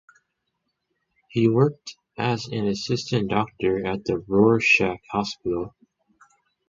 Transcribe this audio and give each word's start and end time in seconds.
He 1.29 1.47
worked 1.47 1.95
as 2.17 2.47
an 2.47 2.65
assistant 2.67 3.29
doctor 3.29 3.85
at 3.85 4.03
the 4.03 4.17
Rorschach 4.17 4.97
Hospital. 5.11 5.75